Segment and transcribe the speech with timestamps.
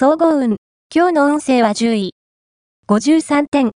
[0.00, 0.58] 総合運。
[0.94, 2.14] 今日の運勢は10位。
[2.86, 3.72] 53点。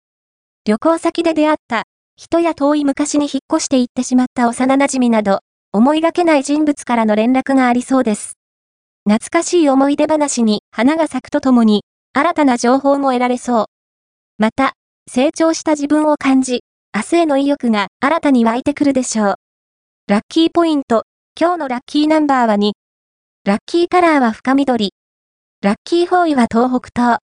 [0.66, 1.84] 旅行先で出会った
[2.18, 5.40] 人や遠い昔に引っ越して行ってしまった幼馴染など、
[5.72, 8.34] 思いがけない人物からの連絡がありそうです。
[9.08, 13.66] 懐かしい思い出話に花が咲くとともに、新たな情報も得られそう。
[14.38, 14.74] また、
[15.10, 16.64] 成長した自分を感じ、
[16.94, 19.36] 明日への意欲が新たに湧いてくるでしょう。
[20.10, 21.04] ラッキーポイント。
[21.40, 22.74] 今日のラッキーナンバーは2。
[23.46, 24.92] ラッキーカラーは深緑。
[25.62, 27.20] ラッキーフォーイは東北東。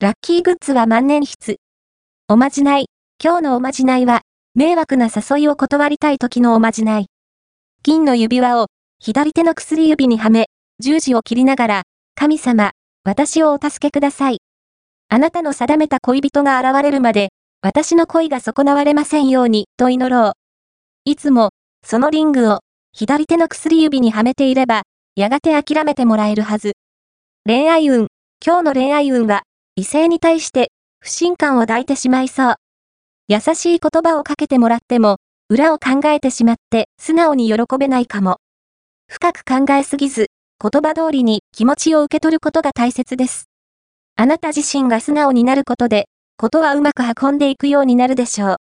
[0.00, 1.58] ラッキーグッズは万年筆。
[2.26, 2.86] おまじない。
[3.22, 4.22] 今日のおまじないは、
[4.54, 7.08] 迷惑な誘いを断りたい時のおまじない。
[7.82, 8.68] 金の指輪を、
[9.00, 10.46] 左手の薬指にはめ、
[10.78, 11.82] 十字を切りながら、
[12.14, 12.70] 神様、
[13.04, 14.38] 私をお助けください。
[15.10, 20.32] あなたの定めた恋人が現れるまで、私の恋が損なわれませんように、と祈ろう。
[21.04, 21.50] いつも、
[21.84, 22.60] そのリングを、
[22.94, 24.84] 左手の薬指にはめていれば、
[25.16, 26.72] やがて諦めてもらえるはず。
[27.50, 28.08] 恋愛運。
[28.44, 29.44] 今日の恋愛運は、
[29.74, 30.70] 異性に対して、
[31.00, 32.54] 不信感を抱いてしまいそう。
[33.26, 35.16] 優しい言葉をかけてもらっても、
[35.48, 38.36] 裏を考えてしまって素直に喜べないかも。
[39.10, 40.26] 深く考えすぎず、
[40.60, 43.48] 言葉通りに気持ちを受け取ることが大切です。
[44.16, 46.04] あなた自身が素直になることで、
[46.36, 48.56] ことはうまく運んでいくようになるでしょう。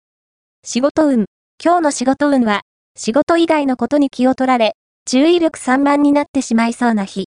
[0.65, 1.27] 仕事運。
[1.65, 2.63] 今日の仕事運は、
[2.99, 4.73] 仕事以外のことに気を取られ、
[5.09, 7.27] 注意力散漫になってしまいそうな日。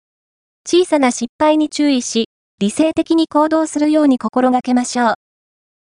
[0.73, 2.29] 小さな失敗に注意し、
[2.61, 5.15] 理性的に行動するように心がけましょう。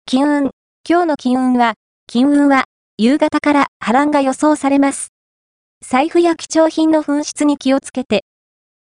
[0.08, 0.50] 金運。
[0.84, 1.76] 今日の金運は、
[2.08, 2.64] 金運は、
[2.98, 5.10] 夕方から波乱が予想されます。
[5.86, 8.24] 財布や貴重品の紛失に気をつけて、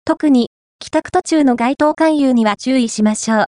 [0.04, 0.48] 特に、
[0.80, 3.38] 帰宅途中の街頭勧誘には注意しましょう。